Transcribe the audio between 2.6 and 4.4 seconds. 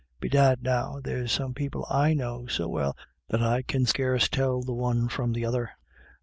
well that I can scarce